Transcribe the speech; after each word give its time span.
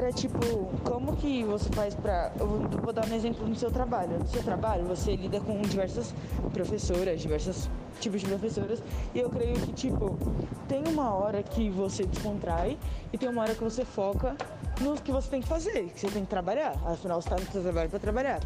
era 0.00 0.10
tipo, 0.10 0.40
como 0.82 1.14
que 1.14 1.44
você 1.44 1.68
faz 1.70 1.94
pra. 1.94 2.32
Eu 2.40 2.46
vou 2.82 2.92
dar 2.92 3.06
um 3.06 3.14
exemplo 3.14 3.46
no 3.46 3.54
seu 3.54 3.70
trabalho. 3.70 4.18
No 4.18 4.26
seu 4.26 4.42
trabalho, 4.42 4.84
você 4.84 5.14
lida 5.14 5.38
com 5.40 5.60
diversas 5.60 6.14
professoras, 6.54 7.20
diversos 7.20 7.68
tipos 8.00 8.22
de 8.22 8.26
professoras. 8.26 8.82
E 9.14 9.18
eu 9.18 9.28
creio 9.28 9.54
que, 9.60 9.72
tipo, 9.72 10.18
tem 10.66 10.82
uma 10.88 11.12
hora 11.12 11.42
que 11.42 11.68
você 11.68 12.06
descontrai 12.06 12.78
e 13.12 13.18
tem 13.18 13.28
uma 13.28 13.42
hora 13.42 13.54
que 13.54 13.62
você 13.62 13.84
foca 13.84 14.34
no 14.80 14.94
que 14.94 15.12
você 15.12 15.28
tem 15.28 15.42
que 15.42 15.48
fazer, 15.48 15.90
que 15.90 16.00
você 16.00 16.08
tem 16.08 16.24
que 16.24 16.30
trabalhar. 16.30 16.74
Afinal, 16.86 17.20
você 17.20 17.28
tá 17.28 17.36
no 17.36 17.52
seu 17.52 17.62
trabalho 17.62 17.90
pra 17.90 17.98
trabalhar. 17.98 18.40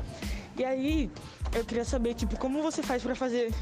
E 0.59 0.65
aí, 0.65 1.09
eu 1.55 1.65
queria 1.65 1.85
saber, 1.85 2.15
tipo, 2.15 2.37
como 2.37 2.63
você 2.63 2.83
faz 2.83 3.01
pra 3.01 3.15
fazer 3.15 3.55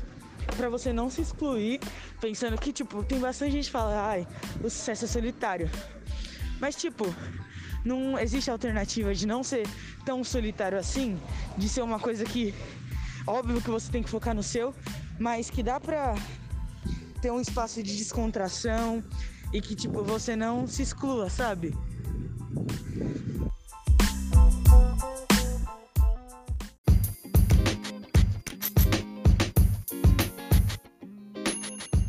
para 0.57 0.69
você 0.69 0.93
não 0.93 1.09
se 1.09 1.21
excluir, 1.21 1.79
pensando 2.21 2.59
que, 2.59 2.73
tipo, 2.73 3.05
tem 3.05 3.19
bastante 3.19 3.53
gente 3.53 3.67
que 3.67 3.71
fala, 3.71 4.09
ai, 4.09 4.27
o 4.59 4.69
sucesso 4.69 5.05
é 5.05 5.09
solitário. 5.09 5.71
Mas, 6.61 6.75
tipo, 6.75 7.07
não 7.85 8.19
existe 8.19 8.51
alternativa 8.51 9.15
de 9.15 9.27
não 9.27 9.43
ser 9.43 9.67
tão 10.05 10.23
solitário 10.23 10.79
assim, 10.79 11.19
de 11.57 11.69
ser 11.69 11.83
uma 11.83 11.99
coisa 11.99 12.25
que, 12.25 12.55
óbvio 13.27 13.61
que 13.61 13.71
você 13.71 13.91
tem 13.91 14.03
que 14.03 14.11
focar 14.11 14.35
no 14.35 14.43
seu, 14.43 14.75
mas 15.19 15.51
que 15.51 15.63
dá 15.63 15.81
pra 15.81 16.15
ter 17.21 17.31
um 17.31 17.41
espaço 17.41 17.83
de 17.83 17.97
descontração 17.97 19.03
e 19.53 19.61
que, 19.61 19.75
tipo, 19.75 20.03
você 20.03 20.35
não 20.35 20.67
se 20.67 20.83
exclua, 20.83 21.29
sabe? 21.29 21.77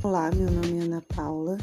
Olá, 0.01 0.29
meu 0.31 0.51
nome 0.51 0.79
é 0.79 0.81
Ana 0.83 1.01
Paula, 1.15 1.57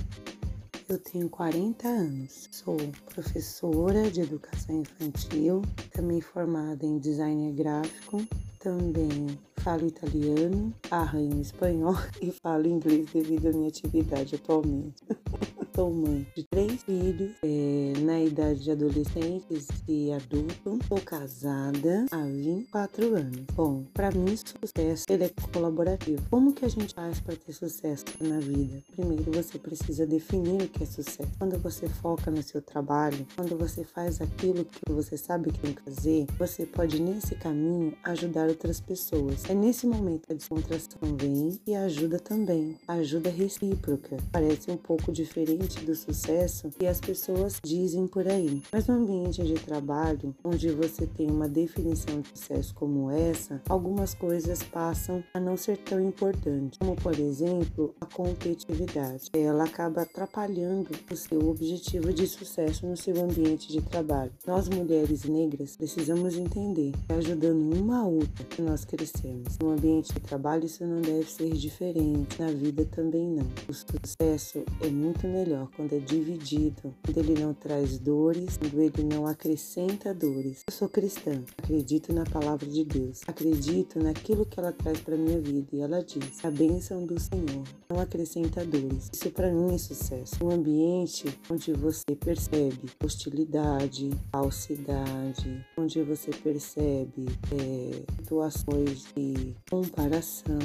eu 0.90 0.98
tenho 0.98 1.28
40 1.28 1.86
anos, 1.86 2.48
sou 2.50 2.76
professora 3.14 4.10
de 4.10 4.22
educação 4.22 4.80
infantil, 4.80 5.62
também 5.92 6.20
formada 6.20 6.84
em 6.84 6.98
design 6.98 7.52
gráfico, 7.52 8.26
também 8.58 9.38
falo 9.58 9.86
italiano, 9.86 10.74
arranho 10.90 11.40
espanhol 11.40 11.94
e 12.20 12.32
falo 12.32 12.66
inglês 12.66 13.08
devido 13.12 13.46
à 13.46 13.52
minha 13.52 13.68
atividade 13.68 14.34
atualmente. 14.34 15.00
Sou 15.80 15.90
mãe 15.90 16.26
de 16.36 16.44
três 16.44 16.82
filhos, 16.82 17.30
é, 17.42 17.94
na 18.00 18.20
idade 18.20 18.64
de 18.64 18.70
adolescentes 18.70 19.66
e 19.88 20.12
adulto. 20.12 20.78
Sou 20.86 21.00
casada 21.00 22.04
há 22.10 22.22
24 22.22 23.16
anos. 23.16 23.46
Bom, 23.54 23.84
para 23.94 24.10
mim, 24.10 24.36
sucesso 24.36 25.06
ele 25.08 25.24
é 25.24 25.30
colaborativo. 25.50 26.22
Como 26.28 26.52
que 26.52 26.66
a 26.66 26.68
gente 26.68 26.92
faz 26.92 27.18
para 27.20 27.34
ter 27.34 27.54
sucesso 27.54 28.04
na 28.20 28.38
vida? 28.40 28.82
Primeiro, 28.92 29.32
você 29.32 29.58
precisa 29.58 30.06
definir 30.06 30.64
o 30.64 30.68
que 30.68 30.82
é 30.82 30.86
sucesso. 30.86 31.30
Quando 31.38 31.56
você 31.56 31.88
foca 31.88 32.30
no 32.30 32.42
seu 32.42 32.60
trabalho, 32.60 33.26
quando 33.34 33.56
você 33.56 33.82
faz 33.82 34.20
aquilo 34.20 34.66
que 34.66 34.92
você 34.92 35.16
sabe 35.16 35.50
que 35.50 35.60
tem 35.60 35.72
que 35.72 35.80
fazer, 35.80 36.26
você 36.38 36.66
pode, 36.66 37.00
nesse 37.00 37.34
caminho, 37.36 37.96
ajudar 38.04 38.50
outras 38.50 38.80
pessoas. 38.80 39.48
É 39.48 39.54
nesse 39.54 39.86
momento 39.86 40.26
que 40.26 40.34
a 40.34 40.36
descontração 40.36 41.16
vem 41.18 41.58
e 41.66 41.74
ajuda 41.74 42.18
também. 42.18 42.76
Ajuda 42.86 43.30
recíproca. 43.30 44.18
Parece 44.30 44.70
um 44.70 44.76
pouco 44.76 45.10
diferente 45.10 45.69
do 45.78 45.94
sucesso 45.94 46.70
que 46.70 46.86
as 46.86 47.00
pessoas 47.00 47.60
dizem 47.64 48.06
por 48.06 48.26
aí. 48.26 48.62
Mas 48.72 48.86
no 48.86 48.94
ambiente 48.94 49.42
de 49.42 49.54
trabalho, 49.54 50.34
onde 50.44 50.70
você 50.70 51.06
tem 51.06 51.30
uma 51.30 51.48
definição 51.48 52.20
de 52.20 52.28
sucesso 52.28 52.74
como 52.74 53.10
essa, 53.10 53.62
algumas 53.68 54.14
coisas 54.14 54.62
passam 54.62 55.22
a 55.32 55.40
não 55.40 55.56
ser 55.56 55.78
tão 55.78 56.00
importantes, 56.00 56.78
como 56.78 56.96
por 56.96 57.18
exemplo 57.18 57.94
a 58.00 58.06
competitividade. 58.06 59.30
Ela 59.32 59.64
acaba 59.64 60.02
atrapalhando 60.02 60.90
o 61.10 61.16
seu 61.16 61.48
objetivo 61.48 62.12
de 62.12 62.26
sucesso 62.26 62.86
no 62.86 62.96
seu 62.96 63.22
ambiente 63.22 63.68
de 63.68 63.80
trabalho. 63.80 64.32
Nós 64.46 64.68
mulheres 64.68 65.24
negras 65.24 65.76
precisamos 65.76 66.36
entender 66.36 66.92
que 67.06 67.12
ajudando 67.12 67.74
uma 67.74 68.00
a 68.00 68.06
outra 68.06 68.44
que 68.44 68.62
nós 68.62 68.84
crescemos. 68.84 69.58
No 69.58 69.70
ambiente 69.70 70.12
de 70.12 70.20
trabalho 70.20 70.64
isso 70.64 70.84
não 70.84 71.00
deve 71.00 71.30
ser 71.30 71.50
diferente, 71.52 72.40
na 72.40 72.50
vida 72.50 72.84
também 72.84 73.28
não. 73.28 73.46
O 73.68 73.74
sucesso 73.74 74.64
é 74.80 74.88
muito 74.88 75.26
melhor 75.26 75.59
melhor 75.60 75.68
quando 75.76 75.92
é 75.94 75.98
dividido, 75.98 76.94
quando 77.04 77.18
ele 77.18 77.40
não 77.40 77.52
traz 77.52 77.98
dores, 77.98 78.56
quando 78.56 78.80
ele 78.80 79.02
não 79.04 79.26
acrescenta 79.26 80.14
dores. 80.14 80.64
Eu 80.66 80.72
sou 80.72 80.88
cristã, 80.88 81.42
acredito 81.58 82.12
na 82.12 82.24
palavra 82.24 82.66
de 82.66 82.84
Deus, 82.84 83.20
acredito 83.26 83.98
naquilo 83.98 84.46
que 84.46 84.58
ela 84.58 84.72
traz 84.72 85.00
para 85.00 85.16
minha 85.16 85.40
vida 85.40 85.68
e 85.72 85.80
ela 85.80 86.02
diz: 86.02 86.44
a 86.44 86.50
bênção 86.50 87.04
do 87.04 87.18
Senhor 87.18 87.64
não 87.88 88.00
acrescenta 88.00 88.64
dores. 88.64 89.10
Isso 89.12 89.30
para 89.30 89.52
mim 89.52 89.74
é 89.74 89.78
sucesso. 89.78 90.34
Um 90.42 90.50
ambiente 90.50 91.26
onde 91.50 91.72
você 91.72 92.16
percebe 92.16 92.90
hostilidade, 93.02 94.10
falsidade, 94.32 95.66
onde 95.76 96.02
você 96.02 96.30
percebe 96.30 97.26
é, 97.52 98.02
situações 98.22 99.06
de 99.14 99.54
comparação, 99.68 100.58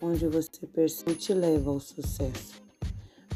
onde 0.00 0.26
você 0.26 0.66
percebe 0.66 1.14
te 1.14 1.32
leva 1.34 1.70
ao 1.70 1.80
sucesso. 1.80 2.61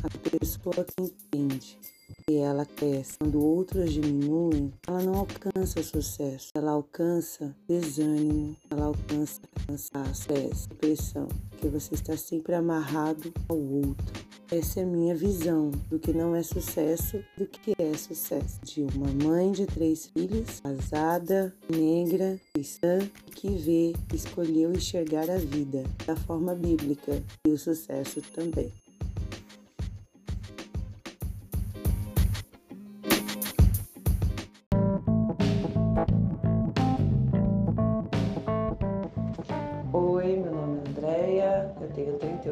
A 0.06 0.38
pessoa 0.38 0.84
que 0.84 1.02
entende 1.02 1.76
que 2.24 2.36
ela 2.36 2.64
cresce 2.64 3.18
quando 3.18 3.42
outros 3.42 3.92
diminuem, 3.92 4.72
ela 4.86 5.02
não 5.02 5.14
alcança 5.16 5.82
sucesso, 5.82 6.52
ela 6.54 6.70
alcança 6.70 7.52
desânimo, 7.68 8.56
ela 8.70 8.86
alcança 8.86 9.40
cansaço, 9.66 10.28
depressão, 10.68 11.26
porque 11.50 11.66
você 11.66 11.94
está 11.94 12.16
sempre 12.16 12.54
amarrado 12.54 13.32
ao 13.48 13.58
outro. 13.58 14.26
Essa 14.48 14.78
é 14.78 14.82
a 14.84 14.86
minha 14.86 15.12
visão 15.12 15.72
do 15.90 15.98
que 15.98 16.12
não 16.12 16.36
é 16.36 16.42
sucesso, 16.44 17.18
do 17.36 17.44
que 17.44 17.74
é 17.76 17.96
sucesso. 17.96 18.60
De 18.62 18.82
uma 18.82 19.08
mãe 19.24 19.50
de 19.50 19.66
três 19.66 20.06
filhos, 20.06 20.60
casada, 20.60 21.52
negra, 21.68 22.40
cristã, 22.54 23.00
que 23.34 23.48
vê, 23.48 23.92
escolheu 24.14 24.72
enxergar 24.72 25.28
a 25.28 25.36
vida 25.36 25.82
da 26.06 26.14
forma 26.14 26.54
bíblica 26.54 27.20
e 27.44 27.50
o 27.50 27.58
sucesso 27.58 28.22
também. 28.32 28.72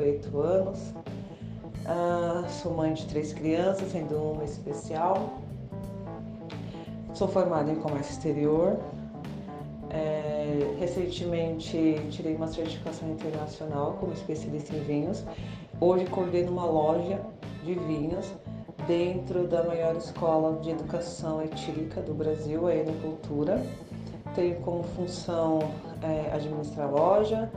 48 0.04 0.40
anos. 0.40 0.94
Ah, 1.86 2.44
sou 2.48 2.74
mãe 2.74 2.92
de 2.92 3.06
três 3.06 3.32
crianças, 3.32 3.90
sendo 3.90 4.16
uma 4.16 4.44
especial. 4.44 5.38
Sou 7.14 7.28
formada 7.28 7.70
em 7.70 7.76
comércio 7.76 8.12
exterior. 8.12 8.78
É, 9.90 10.74
recentemente 10.78 12.00
tirei 12.10 12.34
uma 12.34 12.48
certificação 12.48 13.10
internacional 13.10 13.96
como 14.00 14.12
especialista 14.12 14.74
em 14.74 14.80
vinhos. 14.80 15.24
Hoje 15.80 16.04
coordeno 16.06 16.52
uma 16.52 16.66
loja 16.66 17.20
de 17.62 17.74
vinhos 17.74 18.34
dentro 18.86 19.46
da 19.46 19.62
maior 19.62 19.96
escola 19.96 20.58
de 20.60 20.70
educação 20.70 21.42
etílica 21.42 22.02
do 22.02 22.12
Brasil, 22.12 22.66
a 22.66 22.74
Enocultura. 22.74 23.64
Tenho 24.34 24.56
como 24.60 24.82
função 24.82 25.60
é, 26.02 26.34
administrar 26.34 26.90
loja, 26.90 27.48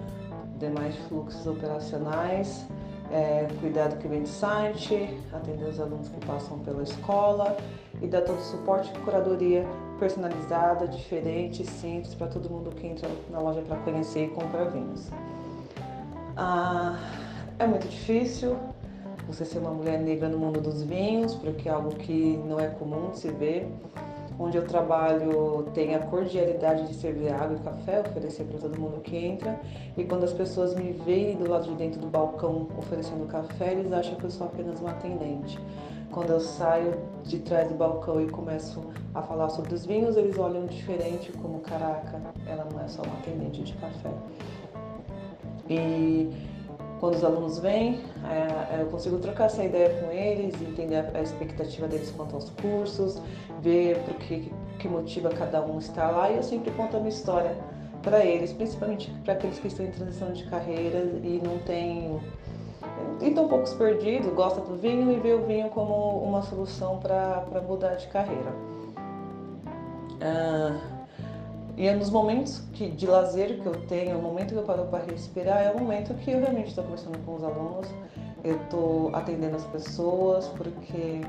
demais 0.57 0.95
fluxos 1.07 1.45
operacionais, 1.45 2.65
é, 3.11 3.47
cuidar 3.59 3.87
do 3.89 3.97
cliente 3.97 4.29
site, 4.29 5.17
atender 5.33 5.65
os 5.65 5.79
alunos 5.79 6.09
que 6.09 6.25
passam 6.25 6.59
pela 6.59 6.83
escola 6.83 7.55
e 8.01 8.07
dar 8.07 8.21
todo 8.21 8.37
o 8.37 8.43
suporte 8.43 8.91
de 8.91 8.99
curadoria 8.99 9.65
personalizada, 9.99 10.87
diferente, 10.87 11.65
simples 11.65 12.13
para 12.13 12.27
todo 12.27 12.49
mundo 12.49 12.69
que 12.71 12.85
entra 12.87 13.09
na 13.31 13.39
loja 13.39 13.61
para 13.61 13.77
conhecer 13.77 14.25
e 14.25 14.27
comprar 14.29 14.65
vinhos. 14.65 15.09
Ah, 16.35 16.97
é 17.57 17.65
muito 17.65 17.87
difícil 17.87 18.55
você 19.27 19.43
ser 19.43 19.59
uma 19.59 19.71
mulher 19.71 19.99
negra 19.99 20.29
no 20.29 20.37
mundo 20.37 20.61
dos 20.61 20.83
vinhos, 20.83 21.33
porque 21.35 21.67
é 21.67 21.71
algo 21.71 21.95
que 21.95 22.41
não 22.45 22.59
é 22.59 22.67
comum 22.67 23.09
de 23.11 23.19
se 23.19 23.29
ver 23.29 23.67
onde 24.39 24.57
eu 24.57 24.65
trabalho 24.65 25.67
tem 25.73 25.95
a 25.95 25.99
cordialidade 25.99 26.87
de 26.87 26.93
servir 26.93 27.33
água 27.33 27.57
e 27.57 27.59
café, 27.59 28.01
oferecer 28.01 28.43
para 28.45 28.59
todo 28.59 28.79
mundo 28.79 29.01
que 29.01 29.15
entra. 29.17 29.59
E 29.97 30.03
quando 30.03 30.23
as 30.23 30.33
pessoas 30.33 30.75
me 30.75 30.91
veem 30.91 31.35
do 31.37 31.49
lado 31.49 31.65
de 31.65 31.75
dentro 31.75 31.99
do 31.99 32.07
balcão 32.07 32.67
oferecendo 32.77 33.27
café, 33.27 33.71
eles 33.73 33.91
acham 33.91 34.15
que 34.15 34.23
eu 34.23 34.31
sou 34.31 34.47
apenas 34.47 34.79
uma 34.79 34.91
atendente. 34.91 35.59
Quando 36.11 36.29
eu 36.29 36.39
saio 36.39 36.93
de 37.23 37.39
trás 37.39 37.67
do 37.67 37.75
balcão 37.75 38.21
e 38.21 38.29
começo 38.29 38.81
a 39.13 39.21
falar 39.21 39.49
sobre 39.49 39.73
os 39.73 39.85
vinhos, 39.85 40.15
eles 40.15 40.37
olham 40.37 40.65
diferente, 40.65 41.31
como 41.33 41.59
caraca, 41.59 42.21
ela 42.45 42.65
não 42.71 42.79
é 42.79 42.87
só 42.87 43.01
uma 43.01 43.13
atendente 43.15 43.63
de 43.63 43.73
café. 43.73 44.11
E 45.69 46.31
quando 46.99 47.15
os 47.15 47.23
alunos 47.23 47.59
vêm, 47.59 47.99
é, 48.25 48.81
eu 48.81 48.87
consigo 48.87 49.17
trocar 49.19 49.45
essa 49.45 49.63
ideia 49.63 50.01
com 50.01 50.11
eles, 50.11 50.59
entender 50.61 51.05
a 51.13 51.21
expectativa 51.21 51.87
deles 51.87 52.11
quanto 52.11 52.35
aos 52.35 52.49
cursos, 52.49 53.21
ver 53.61 53.97
por 53.99 54.15
que, 54.15 54.51
que 54.79 54.87
motiva 54.87 55.29
cada 55.29 55.61
um 55.61 55.79
estar 55.79 56.09
lá 56.11 56.31
e 56.31 56.37
eu 56.37 56.43
sempre 56.43 56.71
conto 56.71 56.97
a 56.97 56.99
minha 56.99 57.09
história 57.09 57.55
para 58.01 58.23
eles, 58.25 58.53
principalmente 58.53 59.11
para 59.23 59.33
aqueles 59.33 59.59
que 59.59 59.67
estão 59.67 59.85
em 59.85 59.91
transição 59.91 60.31
de 60.31 60.45
carreira 60.45 60.99
e 61.23 61.41
não 61.43 61.57
têm 61.59 62.19
um 63.21 63.47
poucos 63.47 63.73
perdidos, 63.73 64.31
gostam 64.33 64.63
do 64.63 64.75
vinho 64.75 65.11
e 65.11 65.19
vê 65.19 65.33
o 65.33 65.45
vinho 65.45 65.69
como 65.69 65.93
uma 66.19 66.41
solução 66.43 66.99
para 66.99 67.61
mudar 67.67 67.95
de 67.95 68.07
carreira. 68.07 68.53
Ah, 70.21 70.96
e 71.77 71.87
é 71.87 71.95
nos 71.95 72.09
momentos 72.09 72.59
que, 72.73 72.89
de 72.89 73.05
lazer 73.05 73.61
que 73.61 73.65
eu 73.67 73.75
tenho, 73.87 74.17
o 74.17 74.21
momento 74.21 74.49
que 74.49 74.55
eu 74.55 74.63
paro 74.63 74.85
para 74.85 75.03
respirar, 75.03 75.61
é 75.61 75.71
o 75.71 75.79
momento 75.79 76.13
que 76.15 76.31
eu 76.31 76.39
realmente 76.39 76.69
estou 76.69 76.83
conversando 76.83 77.19
com 77.23 77.35
os 77.35 77.43
alunos, 77.43 77.87
eu 78.43 78.55
estou 78.63 79.15
atendendo 79.15 79.57
as 79.57 79.65
pessoas, 79.65 80.47
porque 80.47 81.21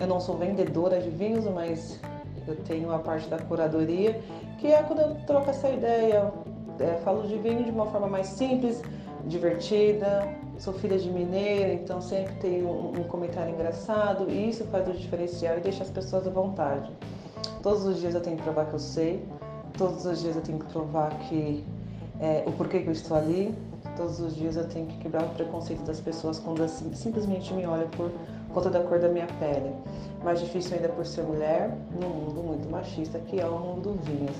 eu 0.00 0.06
não 0.06 0.18
sou 0.20 0.38
vendedora 0.38 0.98
de 1.00 1.10
vinhos, 1.10 1.44
mas 1.44 2.00
eu 2.48 2.56
tenho 2.56 2.90
a 2.92 2.98
parte 2.98 3.28
da 3.28 3.38
curadoria, 3.38 4.18
que 4.58 4.68
é 4.68 4.82
quando 4.82 5.00
eu 5.00 5.14
troco 5.26 5.50
essa 5.50 5.68
ideia, 5.68 6.32
é, 6.80 6.94
falo 7.04 7.28
de 7.28 7.36
vinho 7.36 7.62
de 7.62 7.70
uma 7.70 7.86
forma 7.86 8.06
mais 8.06 8.28
simples, 8.28 8.82
divertida. 9.26 10.26
Sou 10.58 10.72
filha 10.72 10.98
de 10.98 11.10
mineiro, 11.10 11.72
então 11.72 12.00
sempre 12.00 12.32
tenho 12.36 12.68
um, 12.68 13.00
um 13.00 13.04
comentário 13.04 13.52
engraçado 13.52 14.30
e 14.30 14.48
isso 14.48 14.64
faz 14.66 14.88
o 14.88 14.92
diferencial 14.92 15.58
e 15.58 15.60
deixa 15.60 15.82
as 15.82 15.90
pessoas 15.90 16.26
à 16.26 16.30
vontade. 16.30 16.90
Todos 17.60 17.84
os 17.84 17.98
dias 17.98 18.14
eu 18.14 18.20
tenho 18.20 18.36
que 18.36 18.42
provar 18.44 18.66
que 18.66 18.74
eu 18.74 18.78
sei, 18.78 19.26
todos 19.76 20.04
os 20.06 20.20
dias 20.20 20.36
eu 20.36 20.42
tenho 20.42 20.58
que 20.58 20.66
provar 20.66 21.10
que 21.28 21.64
é, 22.20 22.44
o 22.46 22.52
porquê 22.52 22.80
que 22.80 22.88
eu 22.88 22.92
estou 22.92 23.16
ali, 23.16 23.54
todos 23.96 24.20
os 24.20 24.34
dias 24.34 24.56
eu 24.56 24.66
tenho 24.68 24.86
que 24.86 24.98
quebrar 24.98 25.24
o 25.24 25.28
preconceito 25.30 25.82
das 25.82 26.00
pessoas 26.00 26.38
quando 26.38 26.62
assim, 26.62 26.92
simplesmente 26.94 27.52
me 27.52 27.66
olham 27.66 27.88
por 27.88 28.10
conta 28.52 28.70
da 28.70 28.80
cor 28.80 28.98
da 28.98 29.08
minha 29.08 29.26
pele. 29.38 29.74
Mais 30.22 30.40
difícil 30.40 30.76
ainda 30.76 30.88
por 30.88 31.04
ser 31.04 31.22
mulher, 31.22 31.76
num 32.00 32.08
mundo 32.08 32.42
muito 32.42 32.68
machista 32.70 33.18
que 33.18 33.40
é 33.40 33.46
o 33.46 33.58
mundo 33.58 33.92
do 33.92 34.02
vinho. 34.02 34.32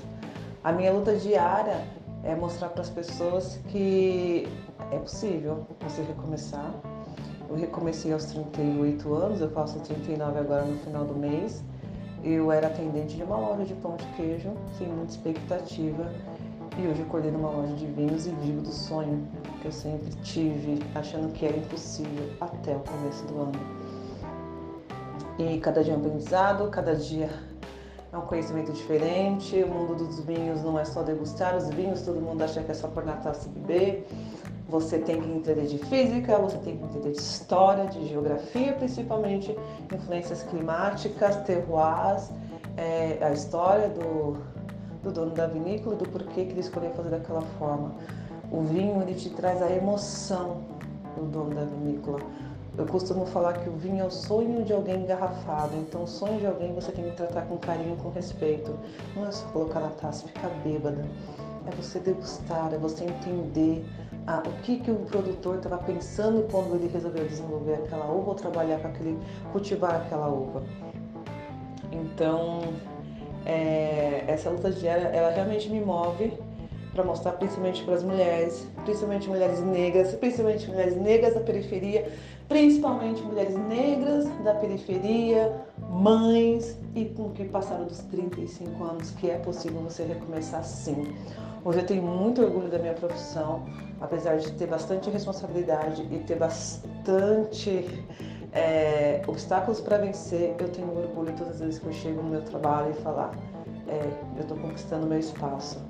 A 0.63 0.71
minha 0.71 0.91
luta 0.91 1.15
diária 1.15 1.85
é 2.23 2.33
mostrar 2.33 2.69
para 2.69 2.81
as 2.81 2.89
pessoas 2.89 3.59
que 3.67 4.47
é 4.91 4.97
possível 4.97 5.65
você 5.81 6.01
recomeçar. 6.01 6.73
Eu 7.47 7.55
recomecei 7.55 8.11
aos 8.11 8.25
38 8.25 9.13
anos, 9.13 9.41
eu 9.41 9.51
faço 9.51 9.79
39 9.79 10.39
agora 10.39 10.63
no 10.63 10.77
final 10.79 11.05
do 11.05 11.13
mês. 11.13 11.63
Eu 12.25 12.51
era 12.51 12.65
atendente 12.65 13.15
de 13.15 13.21
uma 13.21 13.37
loja 13.37 13.65
de 13.65 13.75
pão 13.75 13.95
de 13.95 14.05
queijo, 14.15 14.51
sem 14.79 14.87
muita 14.87 15.11
expectativa. 15.11 16.11
E 16.75 16.87
hoje 16.87 17.01
eu 17.01 17.05
coordeno 17.05 17.37
uma 17.37 17.51
loja 17.51 17.75
de 17.75 17.85
vinhos 17.85 18.25
e 18.25 18.31
vivo 18.31 18.61
do 18.61 18.71
sonho 18.71 19.27
que 19.61 19.67
eu 19.67 19.71
sempre 19.71 20.09
tive, 20.23 20.79
achando 20.95 21.31
que 21.33 21.45
era 21.45 21.55
impossível 21.55 22.27
até 22.41 22.75
o 22.75 22.79
começo 22.79 23.23
do 23.27 23.41
ano. 23.41 23.51
E 25.37 25.59
cada 25.59 25.83
dia 25.83 25.93
é 25.93 25.95
um 25.95 25.99
aprendizado, 25.99 26.67
cada 26.71 26.95
dia 26.95 27.29
é 28.15 28.17
um 28.17 28.21
conhecimento 28.21 28.71
diferente. 28.71 29.61
O 29.63 29.67
mundo 29.67 29.95
dos 29.95 30.19
vinhos 30.21 30.63
não 30.63 30.79
é 30.79 30.85
só 30.85 31.03
degustar 31.03 31.55
os 31.55 31.69
vinhos, 31.69 32.01
todo 32.01 32.19
mundo 32.19 32.41
acha 32.41 32.63
que 32.63 32.71
é 32.71 32.73
só 32.73 32.87
pôr 32.87 33.05
na 33.05 33.13
taça 33.17 33.47
e 33.47 33.59
beber. 33.59 34.07
Você 34.67 34.97
tem 34.97 35.21
que 35.21 35.29
entender 35.29 35.67
de 35.67 35.77
física, 35.77 36.37
você 36.37 36.57
tem 36.57 36.77
que 36.77 36.83
entender 36.83 37.11
de 37.11 37.19
história, 37.19 37.85
de 37.85 38.07
geografia, 38.07 38.73
principalmente 38.73 39.55
influências 39.93 40.41
climáticas, 40.43 41.35
terroirs, 41.43 42.31
é, 42.75 43.19
a 43.21 43.31
história 43.31 43.89
do, 43.89 44.37
do 45.03 45.11
dono 45.11 45.31
da 45.31 45.45
vinícola, 45.45 45.95
do 45.95 46.09
porquê 46.09 46.45
que 46.45 46.51
ele 46.51 46.61
escolheu 46.61 46.91
fazer 46.91 47.09
daquela 47.09 47.43
forma. 47.59 47.93
O 48.51 48.61
vinho 48.61 49.01
ele 49.01 49.13
te 49.13 49.29
traz 49.29 49.61
a 49.61 49.69
emoção 49.69 50.61
do 51.15 51.25
dono 51.25 51.53
da 51.53 51.65
vinícola. 51.65 52.19
Eu 52.77 52.85
costumo 52.85 53.25
falar 53.25 53.53
que 53.53 53.69
o 53.69 53.71
vinho 53.73 54.01
é 54.01 54.05
o 54.05 54.11
sonho 54.11 54.63
de 54.65 54.73
alguém 54.73 55.03
engarrafado, 55.03 55.77
então 55.77 56.03
o 56.03 56.07
sonho 56.07 56.39
de 56.39 56.45
alguém 56.45 56.73
você 56.73 56.91
tem 56.91 57.05
que 57.05 57.15
tratar 57.15 57.43
com 57.43 57.57
carinho, 57.57 57.95
com 57.97 58.09
respeito. 58.09 58.77
Não 59.15 59.25
é 59.25 59.31
só 59.31 59.45
colocar 59.47 59.79
na 59.79 59.89
taça 59.89 60.25
e 60.25 60.27
ficar 60.27 60.49
bêbada. 60.61 61.05
É 61.65 61.71
você 61.75 61.99
degustar, 61.99 62.73
é 62.73 62.77
você 62.77 63.05
entender 63.05 63.85
ah, 64.27 64.43
o 64.45 64.61
que, 64.61 64.79
que 64.79 64.91
o 64.91 64.97
produtor 65.05 65.55
estava 65.55 65.77
pensando 65.77 66.45
quando 66.51 66.75
ele 66.75 66.87
resolveu 66.87 67.25
desenvolver 67.25 67.75
aquela 67.75 68.11
uva 68.11 68.31
ou 68.31 68.35
trabalhar 68.35 68.79
com 68.79 68.89
aquele, 68.89 69.17
cultivar 69.53 69.95
aquela 69.95 70.27
uva. 70.27 70.61
Então, 71.91 72.59
é, 73.45 74.25
essa 74.27 74.49
luta 74.49 74.69
diária, 74.69 75.03
ela 75.03 75.31
realmente 75.31 75.69
me 75.69 75.79
move 75.79 76.33
para 76.95 77.03
mostrar 77.03 77.33
principalmente 77.33 77.83
para 77.83 77.93
as 77.93 78.03
mulheres, 78.03 78.67
principalmente 78.85 79.27
mulheres 79.27 79.59
negras, 79.59 80.15
principalmente 80.15 80.67
mulheres 80.69 80.95
negras 80.95 81.33
da 81.33 81.41
periferia, 81.41 82.09
principalmente 82.47 83.21
mulheres 83.21 83.53
negras 83.53 84.25
da 84.43 84.55
periferia, 84.55 85.53
mães 85.89 86.77
e 86.95 87.05
com 87.05 87.31
que 87.31 87.43
passaram 87.43 87.85
dos 87.85 87.99
35 87.99 88.83
anos, 88.83 89.11
que 89.11 89.29
é 89.29 89.37
possível 89.37 89.81
você 89.81 90.03
recomeçar 90.03 90.63
sim. 90.63 91.13
Hoje 91.65 91.79
eu 91.79 91.85
tenho 91.85 92.03
muito 92.03 92.41
orgulho 92.41 92.69
da 92.69 92.79
minha 92.79 92.93
profissão, 92.93 93.65
apesar 93.99 94.37
de 94.37 94.51
ter 94.53 94.67
bastante 94.67 95.09
responsabilidade 95.09 96.07
e 96.09 96.19
ter 96.19 96.37
bastante 96.37 98.05
é, 98.53 99.21
obstáculos 99.27 99.81
para 99.81 99.97
vencer, 99.97 100.55
eu 100.57 100.69
tenho 100.69 100.97
orgulho 100.97 101.33
todas 101.33 101.55
as 101.55 101.59
vezes 101.59 101.79
que 101.79 101.87
eu 101.87 101.93
chego 101.93 102.21
no 102.21 102.29
meu 102.29 102.41
trabalho 102.43 102.91
e 102.91 103.01
falar, 103.01 103.35
é, 103.89 103.99
eu 104.37 104.43
estou 104.43 104.57
conquistando 104.57 105.05
meu 105.05 105.19
espaço. 105.19 105.83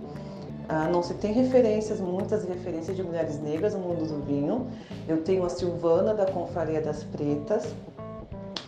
Ah, 0.68 0.88
não 0.88 1.04
se 1.04 1.14
tem 1.16 1.32
referências, 1.32 2.00
muitas 2.00 2.44
referências 2.44 2.98
de 2.98 3.04
mulheres 3.04 3.40
negras 3.40 3.76
no 3.76 3.82
mundo 3.82 4.08
do 4.08 4.26
vinho. 4.26 4.68
Eu 5.08 5.22
tenho 5.22 5.46
a 5.46 5.50
Silvana 5.50 6.14
da 6.14 6.26
Confraria 6.26 6.82
das 6.82 7.04
Pretas, 7.04 7.76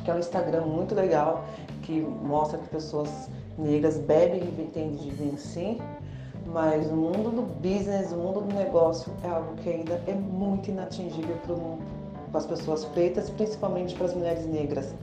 que 0.03 0.11
é 0.11 0.13
um 0.13 0.19
Instagram 0.19 0.61
muito 0.61 0.93
legal, 0.93 1.43
que 1.81 2.01
mostra 2.01 2.59
que 2.59 2.69
pessoas 2.69 3.29
negras 3.57 3.97
bebem 3.97 4.43
e 4.43 4.61
entendem 4.61 4.95
de 4.95 5.09
vinho 5.09 5.37
sim, 5.39 5.79
mas 6.45 6.87
o 6.91 6.95
mundo 6.95 7.31
do 7.31 7.41
business, 7.41 8.11
o 8.11 8.17
mundo 8.17 8.41
do 8.41 8.53
negócio 8.53 9.11
é 9.23 9.29
algo 9.29 9.55
que 9.55 9.69
ainda 9.69 9.99
é 10.05 10.13
muito 10.13 10.69
inatingível 10.69 11.35
para 12.29 12.37
as 12.39 12.45
pessoas 12.45 12.85
pretas, 12.85 13.29
principalmente 13.31 13.95
para 13.95 14.05
as 14.05 14.13
mulheres 14.13 14.45
negras 14.45 14.93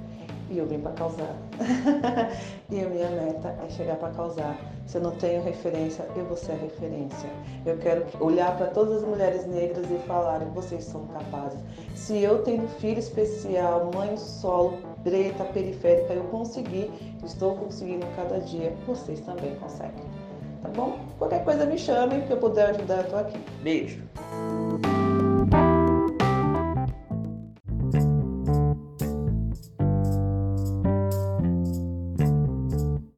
e 0.50 0.58
eu 0.58 0.66
vim 0.66 0.78
para 0.78 0.92
causar. 0.92 1.36
e 2.70 2.80
a 2.80 2.88
minha 2.88 3.08
meta 3.10 3.54
é 3.64 3.70
chegar 3.70 3.96
para 3.96 4.10
causar. 4.10 4.56
Se 4.86 4.98
eu 4.98 5.02
não 5.02 5.12
tenho 5.12 5.42
referência, 5.42 6.06
eu 6.16 6.24
vou 6.26 6.36
ser 6.36 6.52
a 6.52 6.56
referência. 6.56 7.28
Eu 7.64 7.78
quero 7.78 8.04
olhar 8.20 8.56
para 8.56 8.66
todas 8.66 9.02
as 9.02 9.08
mulheres 9.08 9.46
negras 9.46 9.90
e 9.90 9.98
falar 10.06 10.40
vocês 10.54 10.84
são 10.84 11.06
capazes. 11.06 11.60
Se 11.94 12.18
eu 12.18 12.42
tenho 12.42 12.66
filho 12.68 12.98
especial, 12.98 13.90
mãe 13.94 14.16
solo, 14.16 14.78
preta, 15.02 15.44
periférica, 15.44 16.12
eu 16.12 16.24
consegui, 16.24 16.90
estou 17.24 17.56
conseguindo 17.56 18.06
cada 18.16 18.38
dia, 18.40 18.72
vocês 18.86 19.20
também 19.20 19.54
conseguem. 19.56 20.04
Tá 20.62 20.68
bom? 20.70 20.98
Qualquer 21.18 21.44
coisa 21.44 21.66
me 21.66 21.78
chame, 21.78 22.22
que 22.22 22.32
eu 22.32 22.38
puder 22.38 22.70
ajudar, 22.70 23.04
eu 23.04 23.10
tô 23.10 23.16
aqui. 23.16 23.38
Beijo! 23.62 24.02